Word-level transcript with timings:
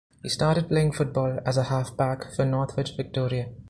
He 0.23 0.29
started 0.29 0.67
playing 0.67 0.93
football 0.93 1.39
as 1.45 1.57
a 1.57 1.65
half 1.65 1.95
back 1.95 2.33
for 2.33 2.43
Northwich 2.43 2.95
Victoria. 2.97 3.49